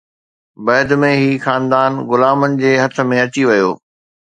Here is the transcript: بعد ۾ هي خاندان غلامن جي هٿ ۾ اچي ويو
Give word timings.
بعد 0.65 0.87
۾ 1.03 1.09
هي 1.21 1.31
خاندان 1.45 1.91
غلامن 2.09 2.51
جي 2.61 2.71
هٿ 2.81 2.93
۾ 3.11 3.15
اچي 3.25 3.43
ويو 3.49 3.71